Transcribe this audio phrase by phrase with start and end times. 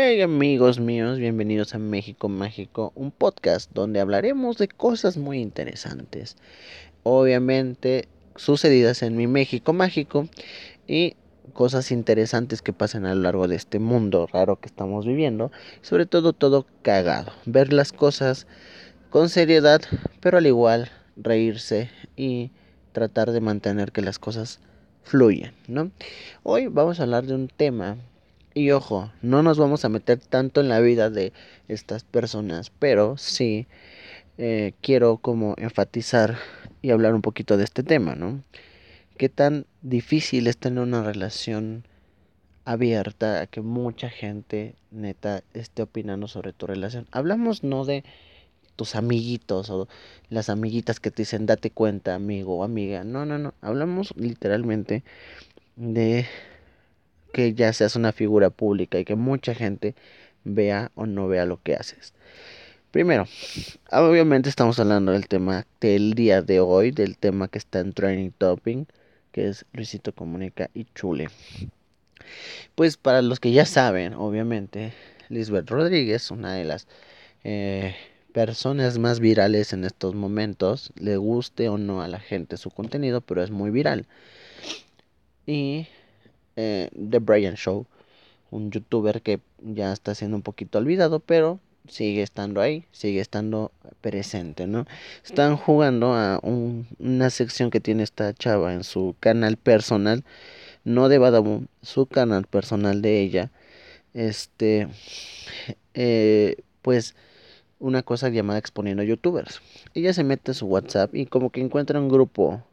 [0.00, 6.36] Hey amigos míos, bienvenidos a México Mágico, un podcast donde hablaremos de cosas muy interesantes.
[7.02, 8.06] Obviamente
[8.36, 10.28] sucedidas en mi México Mágico
[10.86, 11.16] y
[11.52, 15.50] cosas interesantes que pasan a lo largo de este mundo raro que estamos viviendo.
[15.82, 17.32] Sobre todo todo cagado.
[17.44, 18.46] Ver las cosas
[19.10, 19.80] con seriedad,
[20.20, 22.52] pero al igual reírse y
[22.92, 24.60] tratar de mantener que las cosas
[25.02, 25.90] fluyan, ¿no?
[26.44, 27.96] Hoy vamos a hablar de un tema
[28.54, 31.32] y ojo, no nos vamos a meter tanto en la vida de
[31.68, 33.66] estas personas, pero sí
[34.38, 36.36] eh, quiero como enfatizar
[36.82, 38.42] y hablar un poquito de este tema, ¿no?
[39.16, 41.84] Qué tan difícil es tener una relación
[42.64, 47.06] abierta a que mucha gente neta esté opinando sobre tu relación.
[47.10, 48.04] Hablamos no de
[48.76, 49.88] tus amiguitos o
[50.30, 53.02] las amiguitas que te dicen date cuenta amigo o amiga.
[53.02, 53.54] No, no, no.
[53.60, 55.02] Hablamos literalmente
[55.74, 56.26] de
[57.32, 59.94] que ya seas una figura pública y que mucha gente
[60.44, 62.14] vea o no vea lo que haces.
[62.90, 63.26] Primero,
[63.92, 68.30] obviamente estamos hablando del tema del día de hoy, del tema que está en Training
[68.30, 68.86] Topping,
[69.30, 71.28] que es Luisito Comunica y Chule.
[72.74, 74.94] Pues para los que ya saben, obviamente,
[75.28, 76.86] Lisbeth Rodríguez, una de las
[77.44, 77.94] eh,
[78.32, 83.20] personas más virales en estos momentos, le guste o no a la gente su contenido,
[83.20, 84.06] pero es muy viral.
[85.46, 85.88] Y
[86.60, 87.86] eh, The Brian Show,
[88.50, 93.70] un youtuber que ya está siendo un poquito olvidado, pero sigue estando ahí, sigue estando
[94.00, 94.84] presente, ¿no?
[95.24, 100.24] Están jugando a una sección que tiene esta chava en su canal personal,
[100.82, 103.52] no de Badabun, su canal personal de ella,
[104.12, 104.88] este,
[105.94, 107.14] eh, pues
[107.78, 109.62] una cosa llamada exponiendo youtubers.
[109.94, 112.64] Ella se mete a su WhatsApp y como que encuentra un grupo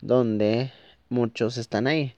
[0.00, 0.72] donde
[1.08, 2.16] muchos están ahí.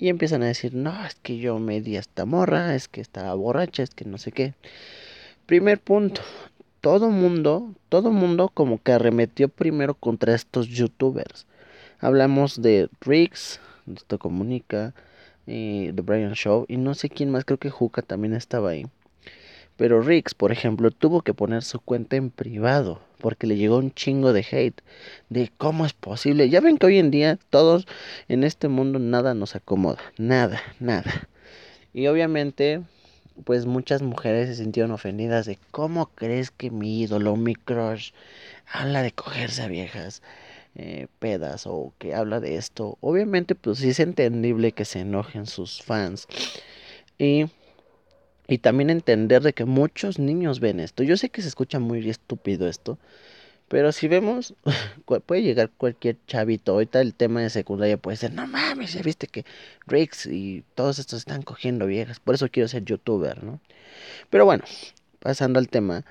[0.00, 3.02] Y empiezan a decir, no, es que yo me di a esta morra, es que
[3.02, 4.54] estaba borracha, es que no sé qué.
[5.44, 6.22] Primer punto,
[6.80, 11.46] todo mundo, todo mundo como que arremetió primero contra estos youtubers.
[11.98, 13.60] Hablamos de Riggs,
[13.94, 14.94] esto comunica,
[15.46, 18.86] y The Brian Show, y no sé quién más, creo que Juca también estaba ahí.
[19.76, 23.92] Pero Riggs, por ejemplo, tuvo que poner su cuenta en privado porque le llegó un
[23.92, 24.80] chingo de hate
[25.28, 26.48] de cómo es posible.
[26.50, 27.86] Ya ven que hoy en día todos
[28.28, 31.28] en este mundo nada nos acomoda, nada, nada.
[31.92, 32.82] Y obviamente,
[33.44, 38.10] pues muchas mujeres se sintieron ofendidas de cómo crees que mi ídolo, mi crush,
[38.66, 40.22] habla de cogerse a viejas
[40.76, 42.96] eh, pedas o que habla de esto.
[43.00, 46.26] Obviamente, pues sí es entendible que se enojen sus fans.
[47.18, 47.46] Y
[48.50, 51.04] y también entender de que muchos niños ven esto.
[51.04, 52.98] Yo sé que se escucha muy estúpido esto.
[53.68, 54.54] Pero si vemos,
[55.26, 56.72] puede llegar cualquier chavito.
[56.72, 59.44] Ahorita el tema de secundaria puede ser, no mames, ya viste que
[59.86, 62.18] Rix y todos estos están cogiendo viejas.
[62.18, 63.60] Por eso quiero ser youtuber, ¿no?
[64.30, 64.64] Pero bueno,
[65.20, 66.04] pasando al tema.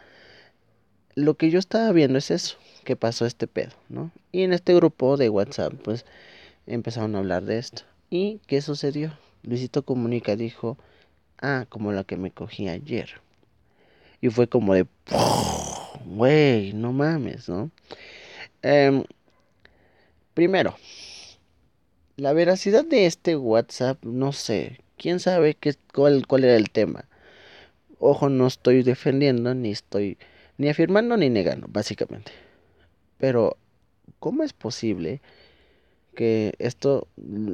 [1.15, 2.55] Lo que yo estaba viendo es eso,
[2.85, 4.11] que pasó este pedo, ¿no?
[4.31, 6.05] Y en este grupo de WhatsApp, pues
[6.67, 7.81] empezaron a hablar de esto.
[8.09, 9.11] ¿Y qué sucedió?
[9.43, 10.77] Luisito Comunica dijo,
[11.41, 13.21] ah, como la que me cogí ayer.
[14.21, 14.85] Y fue como de,
[16.05, 17.71] güey, no mames, ¿no?
[18.61, 19.03] Em,
[20.33, 20.75] primero,
[22.17, 27.05] la veracidad de este WhatsApp, no sé, quién sabe qué, cuál, cuál era el tema.
[27.99, 30.17] Ojo, no estoy defendiendo, ni estoy
[30.57, 32.31] ni afirmando ni negando, básicamente.
[33.17, 33.57] Pero,
[34.19, 35.21] ¿cómo es posible
[36.15, 37.07] que esto,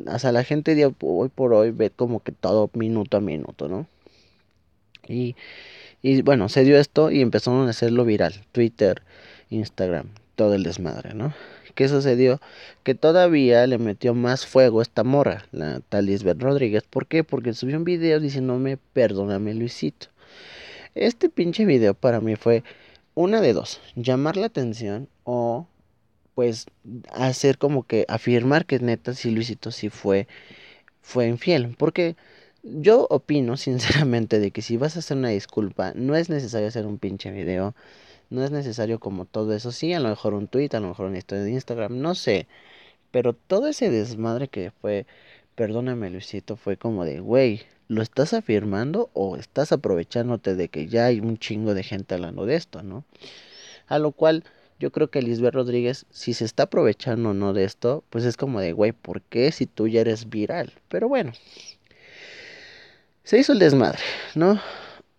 [0.07, 3.67] o sea, la gente de hoy por hoy ve como que todo minuto a minuto,
[3.67, 3.88] ¿no?
[5.07, 5.35] Y,
[6.01, 8.33] y bueno, se dio esto y empezaron a hacerlo viral.
[8.51, 9.03] Twitter,
[9.49, 11.33] Instagram, todo el desmadre, ¿no?
[11.75, 12.39] ¿Qué sucedió?
[12.83, 16.83] Que todavía le metió más fuego esta morra, la tal Lisbeth Rodríguez.
[16.89, 17.25] ¿Por qué?
[17.25, 20.07] Porque subió un video diciéndome, perdóname Luisito.
[20.95, 22.63] Este pinche video para mí fue
[23.13, 25.67] una de dos, llamar la atención o
[26.35, 26.68] pues
[27.12, 30.28] hacer como que afirmar que neta sí Luisito sí fue
[31.01, 32.16] fue infiel, porque
[32.63, 36.86] yo opino sinceramente de que si vas a hacer una disculpa, no es necesario hacer
[36.88, 37.75] un pinche video,
[38.30, 41.07] no es necesario como todo eso, sí, a lo mejor un tweet, a lo mejor
[41.07, 42.48] una historia de Instagram, no sé,
[43.12, 45.06] pero todo ese desmadre que fue,
[45.56, 51.06] perdóname Luisito, fue como de, güey, ¿lo estás afirmando o estás aprovechándote de que ya
[51.06, 53.06] hay un chingo de gente hablando de esto, no?
[53.88, 54.44] A lo cual
[54.80, 58.38] yo creo que Lisbeth Rodríguez, si se está aprovechando o no de esto, pues es
[58.38, 60.74] como de, güey, ¿por qué si tú ya eres viral?
[60.89, 61.31] Pero bueno,
[63.24, 64.00] se hizo el desmadre,
[64.36, 64.60] ¿no?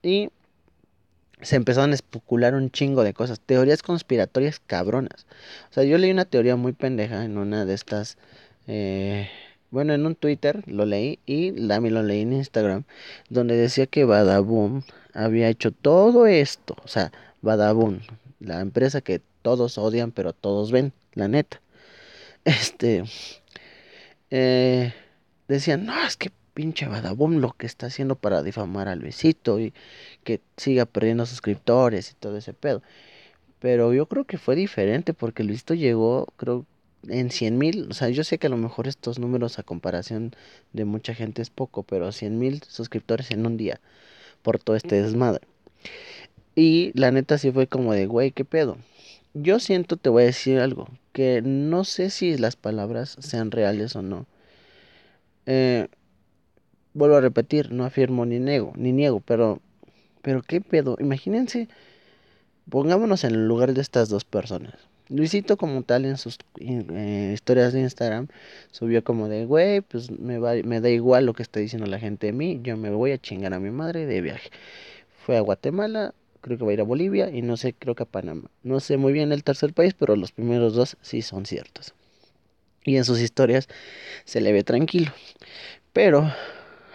[0.03, 0.31] Y
[1.41, 5.27] se empezaron a especular un chingo de cosas, teorías conspiratorias cabronas.
[5.71, 8.17] O sea, yo leí una teoría muy pendeja en una de estas,
[8.67, 9.29] eh,
[9.71, 12.85] bueno, en un Twitter lo leí y también lo leí en Instagram,
[13.29, 14.83] donde decía que Badaboom
[15.13, 17.11] había hecho todo esto, o sea,
[17.43, 18.01] Badaboom,
[18.41, 21.63] la empresa que todos odian pero todos ven, la neta.
[22.45, 23.05] Este,
[24.31, 24.93] eh,
[25.47, 29.73] decían, no, es que pinche Badaboom lo que está haciendo para difamar a Luisito y
[30.25, 32.83] que siga perdiendo suscriptores y todo ese pedo.
[33.61, 36.67] Pero yo creo que fue diferente porque Luisito llegó, creo,
[37.09, 40.33] en 100 mil, o sea, yo sé que a lo mejor estos números a comparación
[40.73, 43.81] de mucha gente es poco, pero 100 mil suscriptores en un día
[44.43, 45.47] por todo este desmadre.
[46.57, 48.79] Y la neta sí fue como de, güey, ¿qué pedo?
[49.39, 53.95] Yo siento, te voy a decir algo, que no sé si las palabras sean reales
[53.95, 54.25] o no.
[55.45, 55.89] Eh,
[56.95, 59.61] vuelvo a repetir, no afirmo ni niego, ni niego, pero,
[60.23, 60.97] pero ¿qué pedo?
[61.01, 61.69] Imagínense,
[62.71, 64.73] pongámonos en el lugar de estas dos personas.
[65.11, 68.29] Luisito como tal en sus eh, historias de Instagram
[68.71, 71.99] subió como de, güey, pues me, va, me da igual lo que está diciendo la
[71.99, 74.49] gente de mí, yo me voy a chingar a mi madre de viaje.
[75.27, 78.05] Fue a Guatemala, creo que va a ir a Bolivia y no sé, creo que
[78.05, 78.51] a Panamá.
[78.63, 81.95] No sé muy bien el tercer país, pero los primeros dos sí son ciertos.
[82.85, 83.69] Y en sus historias
[84.25, 85.13] se le ve tranquilo.
[85.93, 86.33] Pero,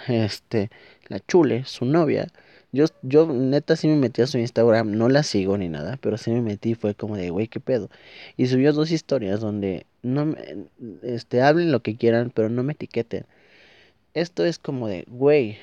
[0.07, 0.69] este,
[1.07, 2.27] la chule, su novia,
[2.71, 6.17] yo, yo neta sí me metí a su Instagram, no la sigo ni nada, pero
[6.17, 7.89] sí me metí, fue como de, güey, qué pedo.
[8.37, 10.37] Y subió dos historias donde no me,
[11.03, 13.25] este, hablen lo que quieran, pero no me etiqueten.
[14.13, 15.57] Esto es como de, güey,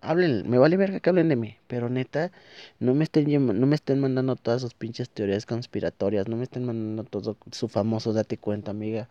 [0.00, 2.32] hablen, me vale verga que hablen de mí, pero neta,
[2.80, 6.64] no me estén, no me estén mandando todas sus pinches teorías conspiratorias, no me estén
[6.64, 9.08] mandando todo su famoso date cuenta, amiga.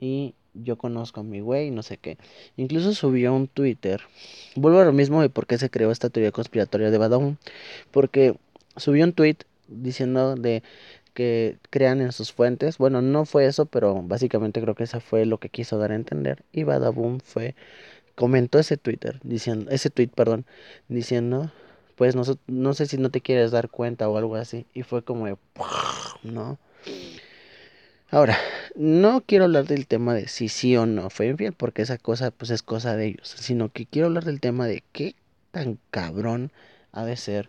[0.00, 2.16] Y yo conozco a mi güey, no sé qué.
[2.56, 4.00] Incluso subió un Twitter.
[4.56, 7.36] Vuelvo a lo mismo de por qué se creó esta teoría conspiratoria de Badum.
[7.90, 8.36] Porque
[8.76, 9.36] subió un tweet
[9.68, 10.62] diciendo de
[11.14, 12.78] que crean en sus fuentes.
[12.78, 15.96] Bueno, no fue eso, pero básicamente creo que eso fue lo que quiso dar a
[15.96, 16.44] entender.
[16.52, 17.54] Y Badaboom fue
[18.20, 20.44] comentó ese Twitter diciendo ese tweet, perdón,
[20.88, 21.50] diciendo,
[21.96, 25.02] pues no, no sé si no te quieres dar cuenta o algo así y fue
[25.02, 25.38] como de,
[26.22, 26.58] ¿no?
[28.10, 28.36] Ahora,
[28.74, 32.30] no quiero hablar del tema de si sí o no fue infiel, porque esa cosa
[32.30, 35.14] pues es cosa de ellos, sino que quiero hablar del tema de qué
[35.50, 36.52] tan cabrón
[36.92, 37.48] ha de ser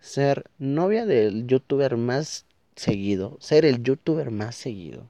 [0.00, 2.44] ser novia del youtuber más
[2.74, 5.06] seguido, ser el youtuber más seguido,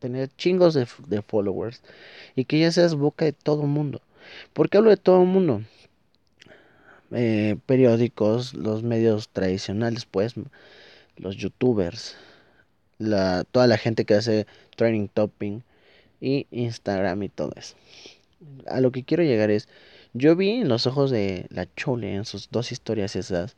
[0.00, 1.82] tener chingos de, de followers
[2.34, 4.00] y que ya seas boca de todo el mundo.
[4.52, 5.62] ¿Por qué hablo de todo el mundo?
[7.12, 10.34] Eh, periódicos, los medios tradicionales, pues,
[11.16, 12.16] los youtubers,
[12.98, 15.62] la, toda la gente que hace training topping
[16.20, 17.74] y Instagram y todo eso.
[18.66, 19.68] A lo que quiero llegar es,
[20.12, 23.56] yo vi en los ojos de la Chole en sus dos historias esas,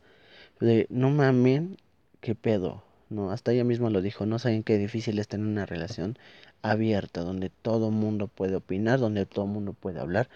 [0.60, 1.76] de no mamen,
[2.20, 2.82] qué pedo,
[3.12, 6.18] no, hasta ella misma lo dijo, no saben qué difícil es tener una relación
[6.62, 10.28] abierta, donde todo el mundo puede opinar, donde todo el mundo puede hablar,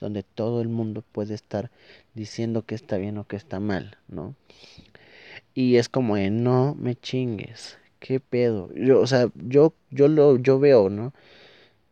[0.00, 1.70] donde todo el mundo puede estar
[2.14, 4.34] diciendo que está bien o que está mal, ¿no?
[5.54, 8.72] Y es como de, no me chingues, ¿qué pedo?
[8.74, 11.12] Yo, o sea, yo, yo lo, yo veo, ¿no?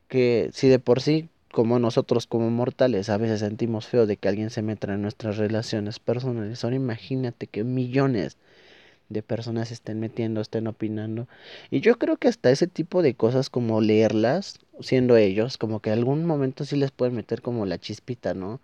[0.08, 4.28] Que si de por sí, como nosotros como mortales, a veces sentimos feo de que
[4.28, 8.38] alguien se meta en nuestras relaciones personales, ahora imagínate que millones
[9.12, 11.28] de personas estén metiendo, estén opinando.
[11.70, 15.90] Y yo creo que hasta ese tipo de cosas como leerlas, siendo ellos, como que
[15.90, 18.60] algún momento sí les pueden meter como la chispita, ¿no?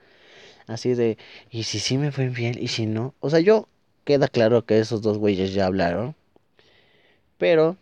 [0.67, 1.19] Así de,
[1.51, 2.59] ¿y si sí me fue infiel?
[2.63, 3.15] ¿Y si no?
[3.21, 3.69] O sea, yo
[4.05, 6.15] queda claro que esos dos güeyes ya hablaron.
[7.39, 7.77] Pero,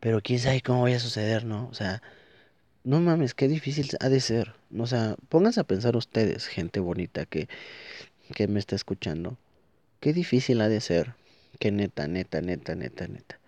[0.00, 1.68] pero quién sabe cómo vaya a suceder, ¿no?
[1.70, 2.02] O sea,
[2.84, 4.54] no mames, qué difícil ha de ser.
[4.76, 7.48] O sea, pónganse a pensar ustedes, gente bonita que,
[8.34, 9.36] que me está escuchando.
[10.00, 11.14] Qué difícil ha de ser
[11.58, 13.38] que neta, neta, neta, neta, neta.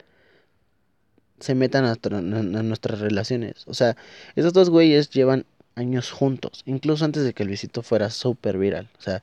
[1.40, 1.96] Se metan a,
[2.62, 3.64] nuestras relaciones.
[3.66, 3.96] O sea,
[4.36, 6.62] esos dos güeyes llevan años juntos.
[6.66, 8.90] Incluso antes de que el visito fuera súper viral.
[8.98, 9.22] O sea,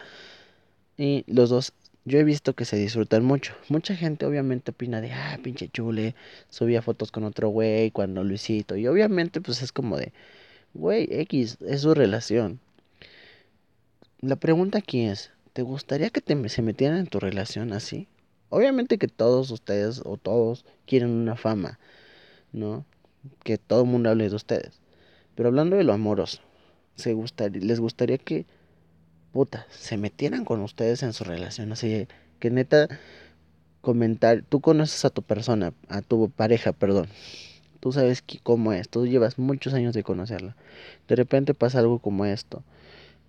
[0.97, 1.73] y los dos
[2.07, 3.53] yo he visto que se disfrutan mucho.
[3.67, 6.15] Mucha gente obviamente opina de, ah, pinche chule,
[6.49, 8.77] subía fotos con otro güey cuando Luisito.
[8.77, 10.13] Y obviamente pues es como de,
[10.73, 12.61] güey, X, es su relación.
[14.21, 18.07] La pregunta aquí es, ¿te gustaría que te, se metieran en tu relación así?
[18.49, 21.79] Obviamente que todos ustedes o todos quieren una fama,
[22.53, 22.85] ¿no?
[23.43, 24.79] Que todo el mundo hable de ustedes.
[25.35, 26.41] Pero hablando de lo amoroso,
[26.95, 28.45] ¿se gustaría, ¿les gustaría que
[29.37, 32.07] puta, se metieran con ustedes en su relación, así
[32.39, 32.87] que neta
[33.81, 37.07] comentar, tú conoces a tu persona, a tu pareja, perdón.
[37.79, 40.55] Tú sabes cómo es, tú llevas muchos años de conocerla.
[41.07, 42.63] De repente pasa algo como esto,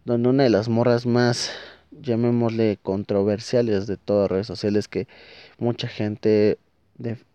[0.07, 1.51] donde una de las morras más,
[1.91, 5.09] llamémosle controversiales de todas redes sociales, que
[5.59, 6.59] mucha gente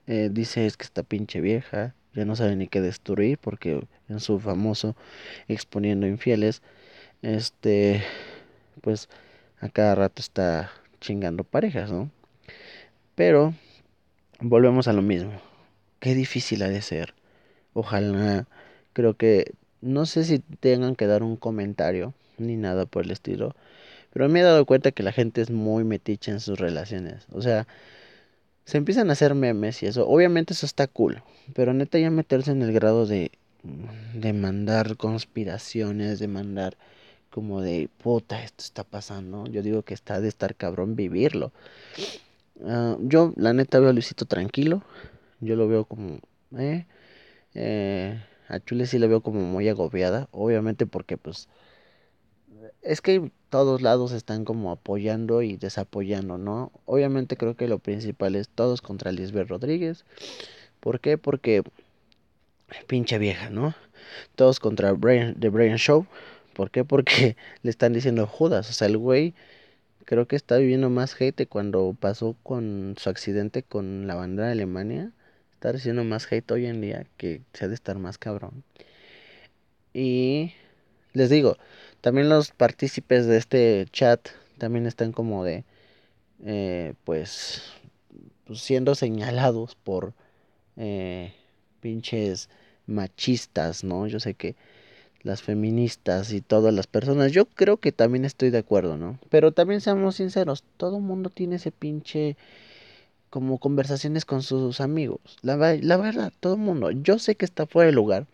[0.07, 4.19] eh, dice es que está pinche vieja, ya no sabe ni qué destruir porque en
[4.19, 4.95] su famoso
[5.47, 6.61] exponiendo infieles,
[7.21, 8.03] este,
[8.81, 9.09] pues
[9.59, 12.11] a cada rato está chingando parejas, ¿no?
[13.15, 13.53] Pero
[14.39, 15.31] volvemos a lo mismo.
[15.99, 17.13] Qué difícil ha de ser.
[17.73, 18.47] Ojalá,
[18.93, 23.55] creo que, no sé si tengan que dar un comentario ni nada por el estilo,
[24.13, 27.25] pero me he dado cuenta que la gente es muy metiche en sus relaciones.
[27.31, 27.67] O sea,
[28.63, 30.07] se empiezan a hacer memes y eso.
[30.07, 31.23] Obviamente eso está cool.
[31.55, 33.31] Pero neta ya meterse en el grado de,
[34.13, 36.77] de mandar conspiraciones, de mandar
[37.31, 39.47] como de puta, esto está pasando.
[39.47, 41.51] Yo digo que está de estar cabrón vivirlo.
[42.57, 44.83] Uh, yo la neta veo a Luisito tranquilo.
[45.39, 46.19] Yo lo veo como...
[46.55, 46.85] Eh,
[47.55, 50.27] eh, a Chule sí le veo como muy agobiada.
[50.31, 51.49] Obviamente porque pues
[52.83, 56.71] es que todos lados están como apoyando y desapoyando, ¿no?
[56.85, 60.05] Obviamente creo que lo principal es todos contra Lisbeth Rodríguez.
[60.79, 61.19] ¿Por qué?
[61.19, 61.61] Porque
[62.87, 63.75] pinche vieja, ¿no?
[64.35, 66.07] Todos contra Brian, The Brian Show.
[66.55, 66.83] ¿Por qué?
[66.83, 68.71] Porque le están diciendo Judas.
[68.71, 69.35] O sea, el güey
[70.05, 74.53] creo que está viviendo más hate cuando pasó con su accidente con la bandera de
[74.53, 75.11] Alemania.
[75.53, 78.63] Está recibiendo más hate hoy en día que se ha de estar más cabrón.
[79.93, 80.53] Y
[81.13, 81.57] les digo,
[82.03, 85.63] también los partícipes de este chat también están como de,
[86.43, 87.61] eh, pues,
[88.43, 90.13] pues, siendo señalados por
[90.75, 91.33] eh,
[91.79, 92.49] pinches
[92.87, 94.05] machistas, ¿no?
[94.07, 94.57] Yo sé que
[95.21, 99.17] las feministas y todas las personas, yo creo que también estoy de acuerdo, ¿no?
[99.29, 102.35] Pero también seamos sinceros, todo el mundo tiene ese pinche
[103.29, 105.21] como conversaciones con sus amigos.
[105.41, 106.91] La, la verdad, todo el mundo.
[106.91, 108.27] Yo sé que está fuera de lugar.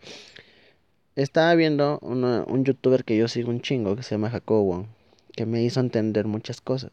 [1.20, 4.86] Estaba viendo un youtuber que yo sigo un chingo que se llama Jacobo,
[5.32, 6.92] que me hizo entender muchas cosas.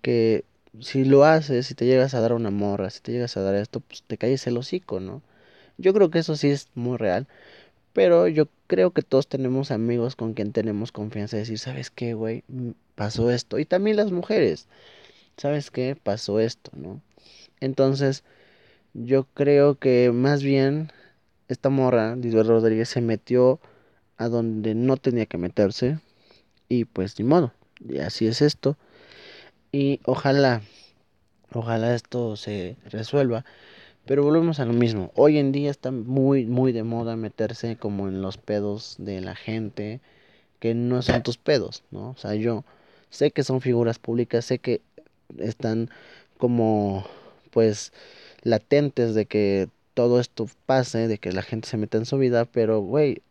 [0.00, 0.46] Que
[0.80, 3.54] si lo haces, si te llegas a dar una morra, si te llegas a dar
[3.54, 5.20] esto, pues te calles el hocico, ¿no?
[5.76, 7.28] Yo creo que eso sí es muy real.
[7.92, 12.14] Pero yo creo que todos tenemos amigos con quien tenemos confianza de decir, ¿sabes qué,
[12.14, 12.44] güey?
[12.48, 13.58] Mm, pasó esto.
[13.58, 14.66] Y también las mujeres,
[15.36, 15.96] ¿sabes qué?
[16.02, 17.02] Pasó esto, ¿no?
[17.60, 18.24] Entonces,
[18.94, 20.90] yo creo que más bien
[21.52, 23.60] esta morra, Lisbeth Rodríguez, se metió
[24.16, 25.98] a donde no tenía que meterse.
[26.68, 27.52] Y pues ni modo.
[27.86, 28.76] Y así es esto.
[29.72, 30.62] Y ojalá,
[31.52, 33.44] ojalá esto se resuelva.
[34.04, 35.12] Pero volvemos a lo mismo.
[35.14, 39.36] Hoy en día está muy, muy de moda meterse como en los pedos de la
[39.36, 40.00] gente
[40.58, 42.10] que no son tus pedos, ¿no?
[42.10, 42.64] O sea, yo
[43.10, 44.80] sé que son figuras públicas, sé que
[45.38, 45.90] están
[46.38, 47.06] como,
[47.50, 47.92] pues,
[48.42, 52.44] latentes de que todo esto pase, de que la gente se meta en su vida,
[52.44, 53.22] pero, güey,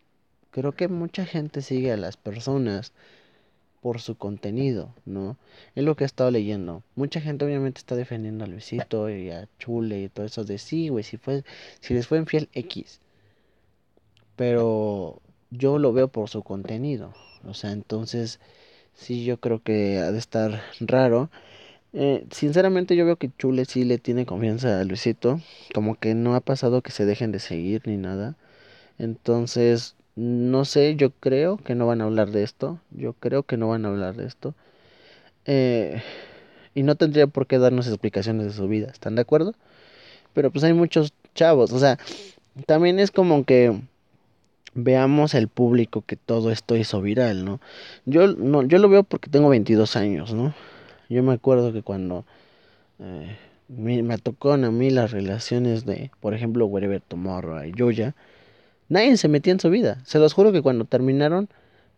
[0.51, 2.93] creo que mucha gente sigue a las personas
[3.81, 5.37] por su contenido, ¿no?
[5.75, 6.83] Es lo que he estado leyendo.
[6.95, 10.89] Mucha gente obviamente está defendiendo a Luisito y a Chule y todo eso de sí,
[10.89, 11.19] güey, si
[11.79, 12.99] si les fue infiel X.
[14.35, 17.13] Pero yo lo veo por su contenido.
[17.45, 18.39] O sea, entonces
[18.93, 21.29] sí yo creo que ha de estar raro.
[21.93, 25.41] Eh, sinceramente yo veo que Chule sí le tiene confianza a Luisito.
[25.73, 28.35] Como que no ha pasado que se dejen de seguir ni nada.
[28.97, 32.79] Entonces, no sé, yo creo que no van a hablar de esto.
[32.91, 34.55] Yo creo que no van a hablar de esto.
[35.45, 36.01] Eh,
[36.75, 38.87] y no tendría por qué darnos explicaciones de su vida.
[38.91, 39.53] ¿Están de acuerdo?
[40.33, 41.71] Pero pues hay muchos chavos.
[41.73, 41.97] O sea,
[42.65, 43.81] también es como que
[44.73, 47.59] veamos el público que todo esto hizo viral, ¿no?
[48.05, 50.53] Yo, no, yo lo veo porque tengo 22 años, ¿no?
[51.11, 52.23] Yo me acuerdo que cuando
[52.99, 53.35] eh,
[53.67, 58.15] me, tocó a mí las relaciones de, por ejemplo, Wherever Tomorrow y Yoya,
[58.87, 60.01] nadie se metía en su vida.
[60.05, 61.49] Se los juro que cuando terminaron,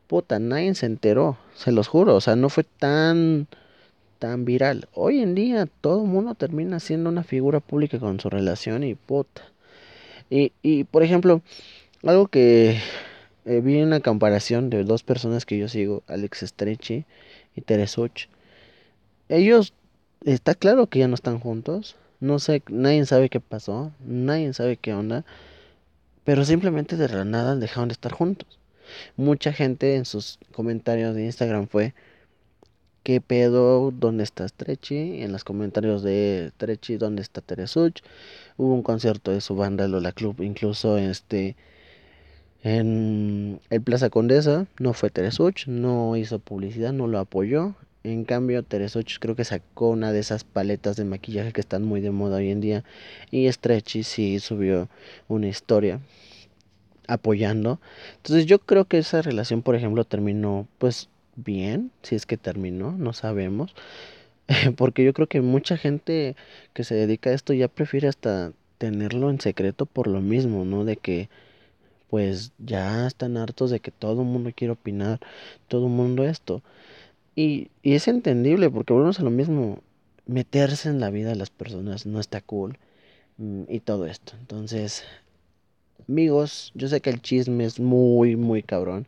[0.07, 1.37] puta, nadie se enteró.
[1.53, 3.47] Se los juro, o sea, no fue tan
[4.17, 4.87] tan viral.
[4.93, 8.95] Hoy en día todo el mundo termina siendo una figura pública con su relación y
[8.95, 9.43] puta.
[10.31, 11.41] Y, y por ejemplo,
[12.03, 12.79] algo que
[13.45, 17.05] eh, vi en una comparación de dos personas que yo sigo, Alex Stretchy
[17.55, 18.27] y Teresuch
[19.29, 19.73] ellos,
[20.25, 21.95] está claro que ya no están juntos.
[22.19, 23.91] No sé, nadie sabe qué pasó.
[24.05, 25.25] Nadie sabe qué onda.
[26.23, 28.59] Pero simplemente de la nada dejaron de estar juntos.
[29.17, 31.93] Mucha gente en sus comentarios de Instagram fue.
[33.03, 33.91] ¿Qué pedo?
[33.91, 35.23] ¿Dónde está Stretchy?
[35.23, 38.01] En los comentarios de Stretchy, ¿dónde está Teresuch?
[38.55, 41.57] Hubo un concierto de su banda Lola Club, incluso este
[42.63, 44.67] en el Plaza Condesa.
[44.79, 47.75] No fue Teresuch, no hizo publicidad, no lo apoyó.
[48.03, 52.01] En cambio, Teresoch creo que sacó una de esas paletas de maquillaje que están muy
[52.01, 52.83] de moda hoy en día.
[53.31, 54.89] Y Stretchy sí subió
[55.27, 55.99] una historia
[57.07, 57.79] apoyando.
[58.17, 62.91] Entonces yo creo que esa relación, por ejemplo, terminó pues bien, si es que terminó,
[62.91, 63.73] no sabemos.
[64.77, 66.35] Porque yo creo que mucha gente
[66.73, 68.51] que se dedica a esto ya prefiere hasta
[68.83, 70.83] mantenerlo en secreto por lo mismo, ¿no?
[70.85, 71.29] De que
[72.09, 75.19] pues ya están hartos de que todo el mundo quiere opinar,
[75.67, 76.61] todo el mundo esto.
[77.35, 79.79] Y, y es entendible porque volvemos a lo mismo,
[80.25, 82.77] meterse en la vida de las personas no está cool
[83.37, 84.33] mm, y todo esto.
[84.39, 85.03] Entonces,
[86.07, 89.07] amigos, yo sé que el chisme es muy, muy cabrón.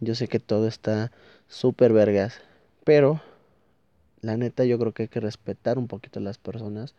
[0.00, 1.12] Yo sé que todo está
[1.48, 2.40] súper vergas,
[2.84, 3.20] pero
[4.20, 6.94] la neta yo creo que hay que respetar un poquito a las personas.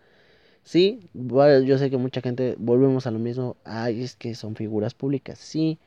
[0.63, 4.93] Sí, yo sé que mucha gente, volvemos a lo mismo, ay, es que son figuras
[4.93, 5.79] públicas, sí,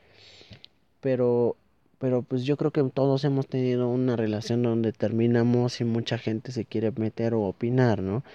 [1.01, 1.57] pero,
[2.03, 6.51] pero pues yo creo que todos hemos tenido una relación donde terminamos y mucha gente
[6.51, 8.25] se quiere meter o opinar, ¿no?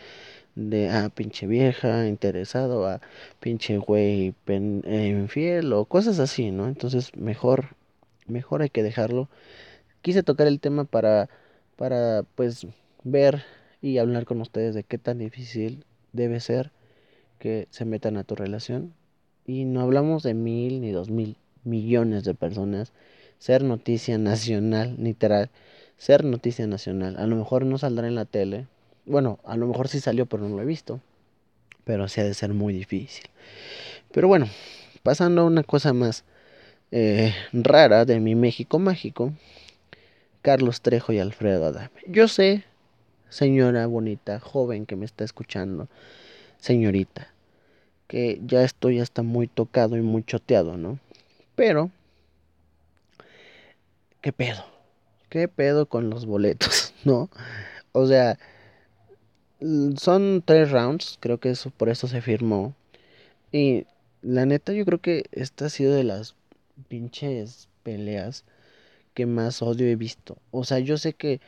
[0.54, 3.02] De, ah, pinche vieja, interesado, a
[3.40, 6.66] pinche güey eh, infiel o cosas así, ¿no?
[6.66, 7.76] Entonces mejor,
[8.26, 9.28] mejor hay que dejarlo.
[10.00, 11.28] Quise tocar el tema para,
[11.76, 12.66] para, pues,
[13.04, 13.44] ver
[13.82, 15.84] y hablar con ustedes de qué tan difícil
[16.14, 16.72] debe ser
[17.38, 18.94] que se metan a tu relación.
[19.46, 22.94] Y no hablamos de mil ni dos mil millones de personas.
[23.38, 25.50] Ser noticia nacional, literal.
[25.96, 27.16] Ser noticia nacional.
[27.18, 28.66] A lo mejor no saldrá en la tele.
[29.06, 31.00] Bueno, a lo mejor sí salió, pero no lo he visto.
[31.84, 33.24] Pero sí ha de ser muy difícil.
[34.12, 34.46] Pero bueno,
[35.02, 36.24] pasando a una cosa más
[36.90, 39.32] eh, rara de mi México mágico.
[40.42, 41.90] Carlos Trejo y Alfredo Adame.
[42.06, 42.64] Yo sé
[43.28, 45.88] señora bonita, joven que me está escuchando,
[46.58, 47.28] señorita,
[48.06, 50.98] que ya estoy hasta muy tocado y muy choteado, ¿no?
[51.54, 51.90] Pero,
[54.28, 54.62] ¿qué pedo?
[55.30, 57.30] ¿Qué pedo con los boletos, no?
[57.92, 58.38] O sea,
[59.96, 62.74] son tres rounds, creo que eso por eso se firmó.
[63.52, 63.86] Y
[64.20, 66.34] la neta yo creo que esta ha sido de las
[66.88, 68.44] pinches peleas
[69.14, 70.36] que más odio he visto.
[70.50, 71.40] O sea, yo sé que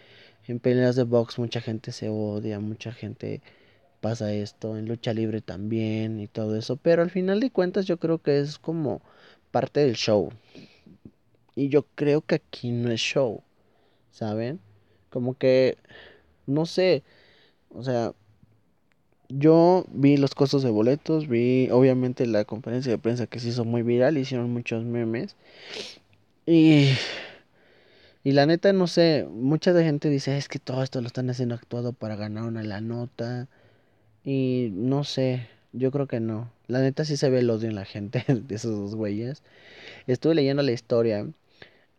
[0.49, 3.43] en peleas de box mucha gente se odia, mucha gente
[4.01, 7.99] pasa esto, en lucha libre también y todo eso, pero al final de cuentas yo
[7.99, 9.03] creo que es como
[9.51, 10.33] parte del show.
[11.61, 13.43] Y yo creo que aquí no es show,
[14.11, 14.61] ¿saben?
[15.11, 15.77] Como que,
[16.47, 17.03] no sé,
[17.69, 18.15] o sea,
[19.29, 23.67] yo vi los costos de boletos, vi obviamente la conferencia de prensa que se hizo
[23.67, 25.37] muy viral, hicieron muchos memes.
[26.47, 26.93] Y
[28.25, 31.55] y la neta, no sé, mucha gente dice, es que todo esto lo están haciendo
[31.55, 33.49] actuado para ganar una la nota.
[34.25, 36.51] Y no sé, yo creo que no.
[36.69, 39.43] La neta sí se ve el odio en la gente de esos dos güeyes.
[40.07, 41.27] Estuve leyendo la historia.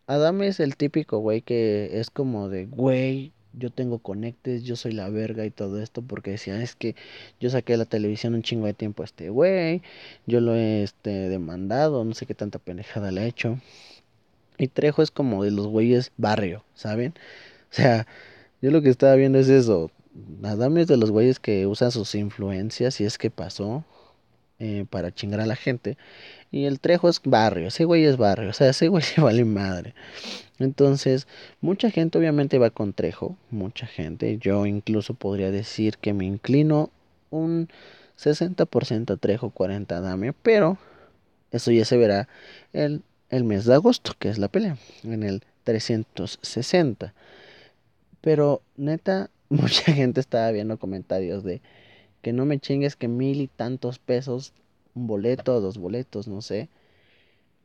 [0.06, 4.92] Adam es el típico güey que es como de, güey, yo tengo conectes, yo soy
[4.92, 6.96] la verga y todo esto, porque decían, es que
[7.40, 9.82] yo saqué la televisión un chingo de tiempo a este güey,
[10.26, 13.58] yo lo he este, demandado, no sé qué tanta pendejada le he hecho.
[14.58, 17.14] Y Trejo es como de los güeyes barrio, ¿saben?
[17.70, 18.06] O sea,
[18.60, 19.90] yo lo que estaba viendo es eso.
[20.42, 23.84] Adame es de los güeyes que usan sus influencias, si es que pasó,
[24.58, 25.96] eh, para chingar a la gente.
[26.52, 29.44] Y el Trejo es barrio, ese güey es barrio, o sea, ese güey se vale
[29.44, 29.94] madre.
[30.60, 31.26] Entonces,
[31.60, 34.38] mucha gente obviamente va con Trejo, mucha gente.
[34.38, 36.90] Yo incluso podría decir que me inclino
[37.30, 37.68] un
[38.16, 40.78] 60% a Trejo, 40% a Adame, pero
[41.50, 42.28] eso ya se verá
[42.72, 47.14] el el mes de agosto, que es la pelea, en el 360.
[48.20, 51.60] Pero neta, mucha gente estaba viendo comentarios de
[52.20, 54.52] que no me chingues que mil y tantos pesos,
[54.94, 56.68] un boleto, dos boletos, no sé,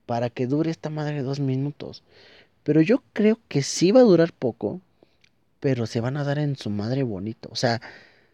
[0.06, 2.04] para que dure esta madre dos minutos.
[2.64, 4.82] Pero yo creo que sí va a durar poco,
[5.60, 7.50] pero se van a dar en su madre bonito.
[7.52, 7.82] O sea,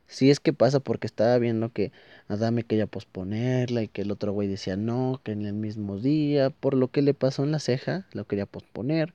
[0.07, 1.91] si es que pasa porque estaba viendo que
[2.27, 6.49] Adame quería posponerla y que el otro güey decía no, que en el mismo día,
[6.51, 9.13] por lo que le pasó en la ceja, lo quería posponer,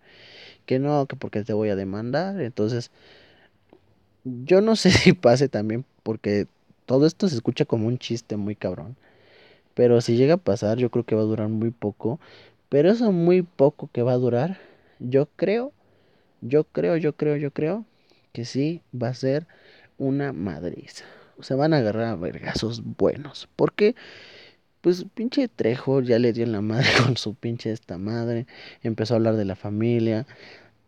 [0.67, 2.41] que no, que porque te voy a demandar.
[2.41, 2.91] Entonces,
[4.25, 6.47] yo no sé si pase también porque
[6.87, 8.97] todo esto se escucha como un chiste muy cabrón.
[9.79, 12.19] Pero si llega a pasar, yo creo que va a durar muy poco.
[12.69, 14.59] Pero eso muy poco que va a durar,
[14.99, 15.73] yo creo,
[16.41, 17.85] yo creo, yo creo, yo creo
[18.33, 19.47] que sí va a ser
[19.97, 21.05] una madriza.
[21.39, 23.49] Se van a agarrar a vergazos buenos.
[23.55, 23.95] Porque,
[24.81, 28.49] pues, pinche Trejo ya le dio en la madre con su pinche esta madre.
[28.83, 30.27] Empezó a hablar de la familia.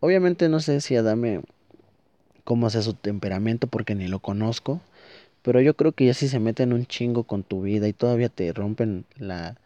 [0.00, 1.42] Obviamente no sé si Adame
[2.42, 4.80] cómo hace su temperamento porque ni lo conozco.
[5.42, 8.28] Pero yo creo que ya si se meten un chingo con tu vida y todavía
[8.28, 9.56] te rompen la,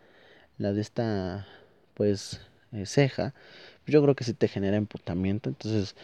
[0.59, 1.47] la de esta,
[1.95, 2.41] pues,
[2.73, 3.35] eh, ceja,
[3.87, 5.49] yo creo que sí te genera emputamiento.
[5.51, 5.97] Entonces,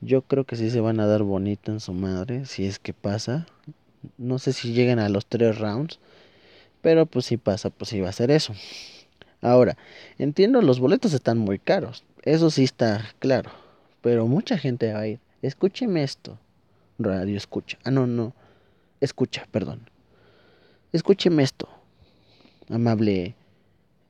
[0.00, 2.92] yo creo que sí se van a dar bonito en su madre, si es que
[2.94, 3.46] pasa.
[4.18, 5.98] No sé si lleguen a los tres rounds,
[6.82, 8.54] pero pues si pasa, pues sí va a ser eso.
[9.40, 9.76] Ahora,
[10.18, 13.50] entiendo, los boletos están muy caros, eso sí está claro,
[14.02, 15.20] pero mucha gente va a ir.
[15.42, 16.38] Escúcheme esto,
[16.98, 17.78] radio escucha.
[17.84, 18.32] Ah, no, no,
[19.04, 19.88] escucha, perdón.
[20.92, 21.68] Escúcheme esto.
[22.68, 23.34] amable,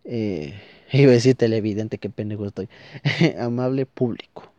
[0.05, 0.61] eh,
[0.93, 2.69] iba a decir televidente, qué pendejo estoy,
[3.39, 4.53] amable público.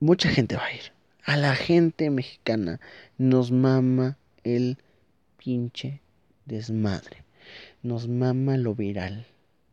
[0.00, 0.92] Mucha gente va a ir.
[1.24, 2.80] A la gente mexicana
[3.16, 4.76] nos mama el
[5.38, 6.02] pinche
[6.44, 7.24] desmadre.
[7.82, 9.26] Nos mama lo viral.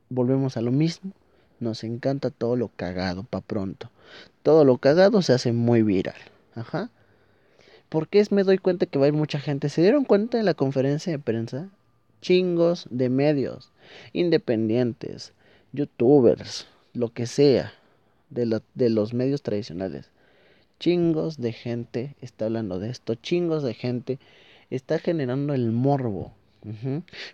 [0.10, 1.12] Volvemos a lo mismo.
[1.60, 3.92] Nos encanta todo lo cagado, pa' pronto.
[4.44, 6.16] Todo lo cagado se hace muy viral.
[6.56, 6.90] Ajá.
[7.92, 9.68] ¿Por qué me doy cuenta que va a ir mucha gente?
[9.68, 11.68] ¿Se dieron cuenta en la conferencia de prensa?
[12.22, 13.74] Chingos de medios,
[14.14, 15.34] independientes,
[15.74, 17.74] youtubers, lo que sea,
[18.30, 20.10] de, los medios tradicionales.
[20.80, 24.20] Chingos de gente está hablando de esto, chingos de gente
[24.70, 26.32] está generando el morbo.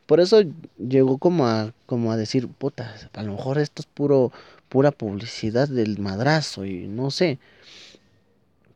[0.07, 0.41] Por eso
[0.79, 4.31] llegó como a, como a decir, puta, a lo mejor esto es puro,
[4.69, 7.37] pura publicidad del madrazo y no sé.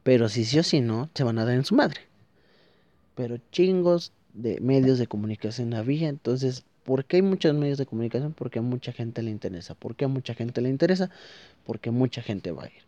[0.03, 2.01] Pero si sí o si no, se van a dar en su madre.
[3.15, 6.09] Pero chingos de medios de comunicación había.
[6.09, 8.33] Entonces, ¿por qué hay muchos medios de comunicación?
[8.33, 9.75] Porque a mucha gente le interesa.
[9.75, 11.09] ¿Por qué a mucha gente le interesa?
[11.65, 12.83] Porque mucha gente va a ir.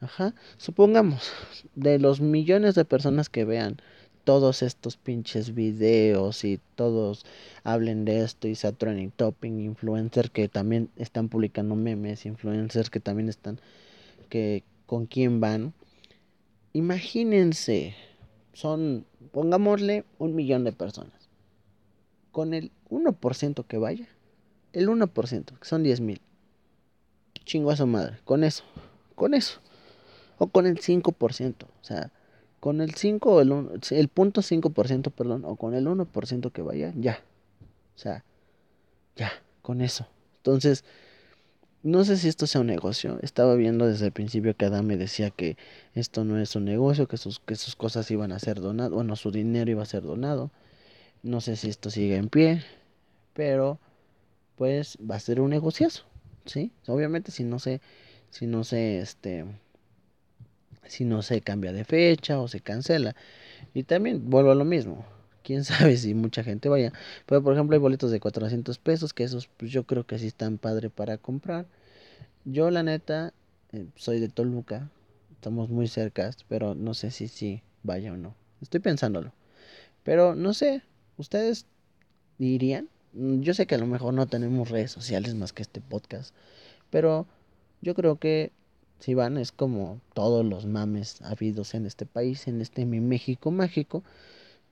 [0.00, 0.34] Ajá.
[0.56, 1.32] Supongamos,
[1.74, 3.78] de los millones de personas que vean
[4.24, 7.24] todos estos pinches videos y todos
[7.64, 13.00] hablen de esto y sea trending topping, influencers que también están publicando memes, influencers que
[13.00, 13.60] también están,
[14.28, 15.72] que con quién van.
[16.72, 17.94] Imagínense,
[18.52, 21.28] son, pongámosle, un millón de personas.
[22.30, 24.08] Con el 1% que vaya,
[24.72, 26.20] el 1%, que son 10 mil.
[27.44, 28.64] Chingo a su madre, con eso,
[29.14, 29.60] con eso.
[30.38, 32.10] O con el 5%, o sea,
[32.58, 37.22] con el 5, el, el punto 5%, perdón, o con el 1% que vaya, ya.
[37.96, 38.24] O sea,
[39.16, 39.30] ya,
[39.60, 40.06] con eso.
[40.38, 40.84] Entonces,
[41.82, 43.18] no sé si esto sea un negocio.
[43.22, 45.56] Estaba viendo desde el principio que Adam me decía que
[45.94, 49.16] esto no es un negocio, que sus, que sus cosas iban a ser donadas, bueno,
[49.16, 50.50] su dinero iba a ser donado.
[51.22, 52.62] No sé si esto sigue en pie,
[53.34, 53.78] pero
[54.56, 56.04] pues va a ser un negociazo,
[56.46, 56.72] ¿sí?
[56.86, 57.80] Obviamente si no se,
[58.30, 59.44] si no se, este,
[60.86, 63.16] si no se cambia de fecha o se cancela.
[63.74, 65.04] Y también vuelvo a lo mismo.
[65.42, 66.92] Quién sabe si mucha gente vaya.
[67.26, 70.26] Pero por ejemplo hay boletos de 400 pesos que esos pues, yo creo que sí
[70.26, 71.66] están padre para comprar.
[72.44, 73.32] Yo la neta
[73.72, 74.90] eh, soy de Toluca.
[75.32, 78.34] Estamos muy cerca, pero no sé si sí vaya o no.
[78.60, 79.32] Estoy pensándolo.
[80.04, 80.82] Pero no sé,
[81.16, 81.66] ¿ustedes
[82.38, 82.88] dirían?
[83.12, 86.34] Mm, yo sé que a lo mejor no tenemos redes sociales más que este podcast,
[86.90, 87.26] pero
[87.80, 88.52] yo creo que
[89.00, 93.50] si van, es como todos los mames habidos en este país, en este mi México
[93.50, 94.04] mágico,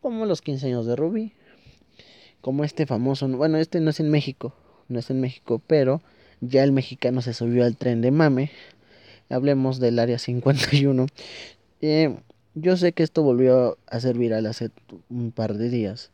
[0.00, 1.32] como los 15 años de Ruby,
[2.40, 4.54] como este famoso, bueno, este no es en México,
[4.88, 6.00] no es en México, pero
[6.40, 8.50] ya el mexicano se subió al tren de mame.
[9.28, 11.06] Hablemos del área 51.
[11.82, 12.16] Eh,
[12.54, 14.70] yo sé que esto volvió a ser viral hace
[15.08, 16.10] un par de días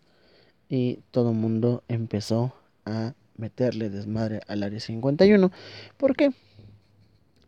[0.68, 5.50] y todo el mundo empezó a meterle desmadre al área 51.
[5.96, 6.32] ¿Por qué?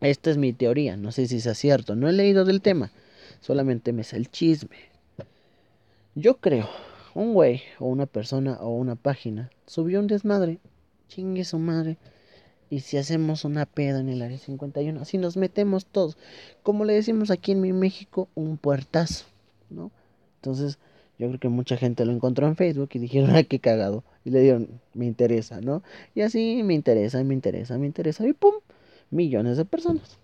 [0.00, 2.92] Esta es mi teoría, no sé si sea cierto, no he leído del tema,
[3.40, 4.76] solamente me sé el chisme.
[6.14, 6.68] Yo creo,
[7.14, 10.58] un güey o una persona o una página subió un desmadre,
[11.08, 11.96] chingue su madre,
[12.70, 16.16] y si hacemos una peda en el área 51, así nos metemos todos,
[16.62, 19.26] como le decimos aquí en mi México, un puertazo,
[19.70, 19.90] ¿no?
[20.36, 20.78] Entonces,
[21.18, 24.30] yo creo que mucha gente lo encontró en Facebook y dijeron, ah, qué cagado, y
[24.30, 25.82] le dieron, me interesa, ¿no?
[26.14, 28.54] Y así me interesa, me interesa, me interesa, y pum,
[29.10, 30.18] millones de personas.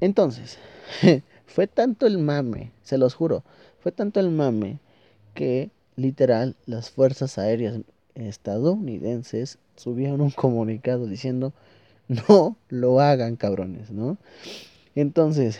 [0.00, 0.58] Entonces,
[1.46, 3.42] fue tanto el mame, se los juro,
[3.82, 4.78] fue tanto el mame
[5.34, 7.80] que literal las fuerzas aéreas
[8.14, 11.52] estadounidenses subieron un comunicado diciendo
[12.08, 14.18] no lo hagan cabrones, ¿no?
[14.94, 15.58] Entonces,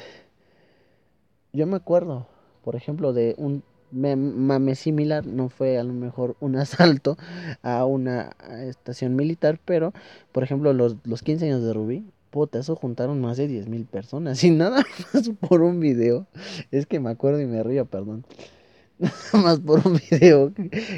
[1.52, 2.26] yo me acuerdo,
[2.62, 7.16] por ejemplo, de un mame similar, no fue a lo mejor un asalto
[7.62, 8.36] a una
[8.68, 9.92] estación militar, pero
[10.32, 13.84] por ejemplo los, los 15 años de Rubí, puta, eso juntaron más de 10 mil
[13.84, 16.26] personas y nada más por un video,
[16.72, 18.24] es que me acuerdo y me río, perdón.
[18.98, 20.52] Nada más por un video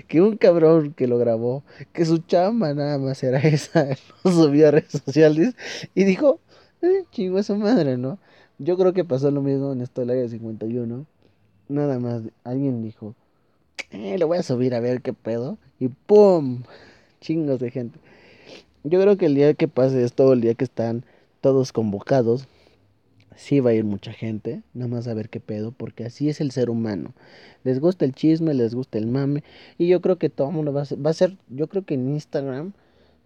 [0.09, 3.89] que, un cabrón que lo grabó, que su chamba nada más era esa,
[4.23, 5.55] lo subió a redes sociales
[5.95, 6.41] y dijo,
[6.83, 8.19] eh, chingo esa madre, ¿no?
[8.59, 11.07] Yo creo que pasó lo mismo en esto del área 51
[11.69, 13.15] nada más alguien dijo,
[13.91, 15.59] eh, lo voy a subir a ver qué pedo.
[15.79, 16.63] Y ¡pum!
[17.21, 17.99] Chingos de gente.
[18.85, 21.05] Yo creo que el día que pase esto, el día que están
[21.45, 22.49] todos convocados,
[23.37, 26.41] sí va a ir mucha gente, nada más a ver qué pedo, porque así es
[26.41, 27.13] el ser humano.
[27.65, 29.45] Les gusta el chisme, les gusta el mame,
[29.77, 31.85] y yo creo que todo el mundo va a ser, va a ser yo creo
[31.85, 32.73] que en Instagram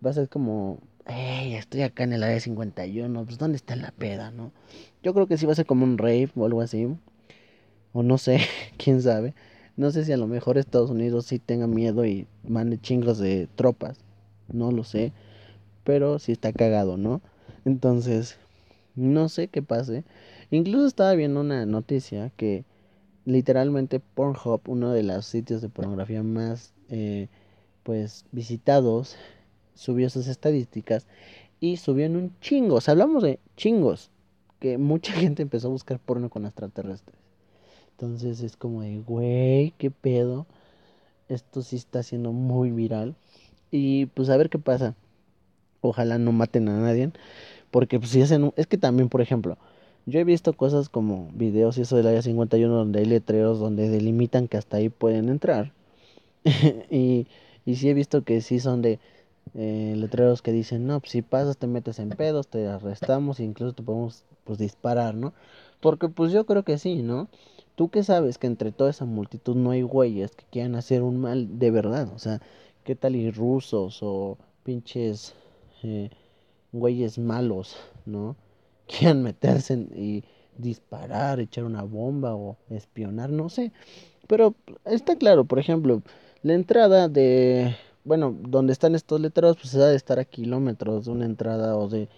[0.04, 3.92] va a ser como, hey, estoy acá en el área 51, pues ¿dónde está la
[3.92, 4.50] peda, no?
[5.04, 6.88] Yo creo que sí va a ser como un rave o algo así
[7.92, 8.40] o no sé,
[8.78, 9.32] quién sabe.
[9.76, 13.46] No sé si a lo mejor Estados Unidos sí tenga miedo y mande chingos de
[13.54, 14.00] tropas.
[14.52, 15.12] No lo sé.
[15.84, 17.22] Pero sí está cagado, ¿no?
[17.68, 18.38] Entonces,
[18.96, 20.04] no sé qué pase.
[20.50, 22.64] Incluso estaba viendo una noticia que
[23.26, 27.28] literalmente Pornhub, uno de los sitios de pornografía más eh,
[27.82, 29.16] pues visitados,
[29.74, 31.06] subió sus estadísticas
[31.60, 32.76] y subió en un chingo.
[32.76, 34.10] O sea, hablamos de chingos.
[34.60, 37.18] Que mucha gente empezó a buscar porno con extraterrestres.
[37.90, 40.46] Entonces es como de, güey, qué pedo.
[41.28, 43.14] Esto sí está siendo muy viral.
[43.70, 44.94] Y pues a ver qué pasa.
[45.80, 47.12] Ojalá no maten a nadie.
[47.70, 48.52] Porque pues si hacen...
[48.56, 49.58] Es que también, por ejemplo,
[50.06, 53.88] yo he visto cosas como videos y eso del área 51 donde hay letreros donde
[53.88, 55.72] delimitan que hasta ahí pueden entrar.
[56.90, 57.26] y,
[57.66, 58.98] y sí he visto que sí son de
[59.54, 63.44] eh, letreros que dicen, no, pues si pasas te metes en pedos, te arrestamos e
[63.44, 65.32] incluso te podemos pues disparar, ¿no?
[65.80, 67.28] Porque pues yo creo que sí, ¿no?
[67.74, 71.20] Tú que sabes que entre toda esa multitud no hay güeyes que quieran hacer un
[71.20, 72.40] mal de verdad, o sea,
[72.84, 75.34] ¿qué tal y rusos o pinches
[75.82, 76.10] eh,
[76.72, 77.76] güeyes malos,
[78.06, 78.36] ¿no?
[78.86, 80.24] quieran meterse y
[80.56, 83.72] disparar, echar una bomba o espionar, no sé.
[84.26, 84.54] Pero
[84.84, 86.02] está claro, por ejemplo,
[86.42, 91.12] la entrada de, bueno, donde están estos letreros, pues se de estar a kilómetros de
[91.12, 92.08] una entrada o de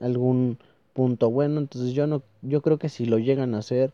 [0.00, 0.58] algún
[0.92, 1.60] punto bueno.
[1.60, 3.92] Entonces yo no, yo creo que si lo llegan a hacer,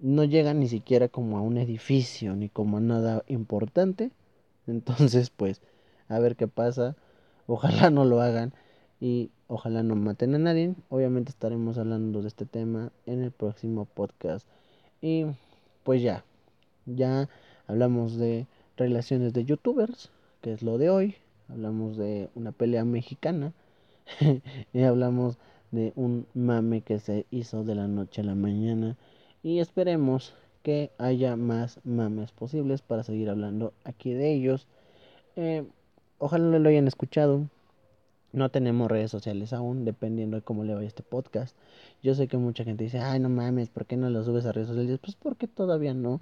[0.00, 4.10] no llegan ni siquiera como a un edificio ni como a nada importante.
[4.66, 5.60] Entonces, pues,
[6.08, 6.96] a ver qué pasa.
[7.46, 8.52] Ojalá no lo hagan
[9.00, 10.74] y ojalá no maten a nadie.
[10.90, 14.46] Obviamente estaremos hablando de este tema en el próximo podcast.
[15.00, 15.24] Y
[15.82, 16.24] pues ya,
[16.84, 17.28] ya
[17.66, 20.10] hablamos de relaciones de youtubers,
[20.42, 21.14] que es lo de hoy.
[21.48, 23.52] Hablamos de una pelea mexicana.
[24.72, 25.38] y hablamos
[25.70, 28.96] de un mame que se hizo de la noche a la mañana.
[29.42, 34.66] Y esperemos que haya más mames posibles para seguir hablando aquí de ellos.
[35.36, 35.64] Eh,
[36.18, 37.46] ojalá lo hayan escuchado.
[38.32, 41.56] No tenemos redes sociales aún, dependiendo de cómo le vaya este podcast.
[42.02, 44.52] Yo sé que mucha gente dice, ay, no mames, ¿por qué no lo subes a
[44.52, 44.98] redes sociales?
[45.02, 46.20] Pues porque todavía no.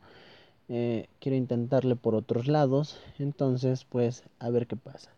[0.71, 2.99] Eh, quiero intentarle por otros lados.
[3.19, 5.11] Entonces, pues, a ver qué pasa.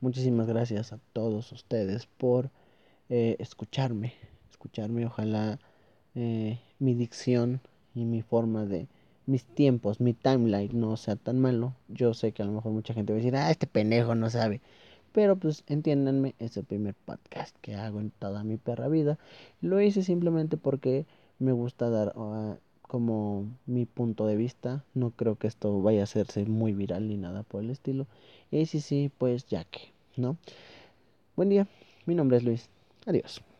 [0.00, 2.50] Muchísimas gracias a todos ustedes por
[3.08, 4.14] eh, escucharme.
[4.50, 5.58] Escucharme, ojalá
[6.14, 7.60] eh, mi dicción
[7.94, 8.88] y mi forma de
[9.26, 11.74] mis tiempos, mi timeline no sea tan malo.
[11.88, 14.28] Yo sé que a lo mejor mucha gente va a decir, ah, este pendejo no
[14.30, 14.60] sabe.
[15.12, 19.18] Pero pues entiéndanme, es el primer podcast que hago en toda mi perra vida.
[19.60, 21.06] Lo hice simplemente porque
[21.38, 24.84] me gusta dar uh, como mi punto de vista.
[24.94, 28.06] No creo que esto vaya a hacerse muy viral ni nada por el estilo.
[28.50, 30.36] Y si sí, pues ya que, ¿no?
[31.36, 31.66] Buen día,
[32.06, 32.70] mi nombre es Luis.
[33.06, 33.51] Adiós.